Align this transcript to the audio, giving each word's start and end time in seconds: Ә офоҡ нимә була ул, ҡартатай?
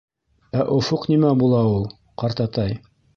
Ә 0.61 0.61
офоҡ 0.75 1.05
нимә 1.13 1.33
була 1.43 1.59
ул, 1.73 1.85
ҡартатай? 2.23 2.75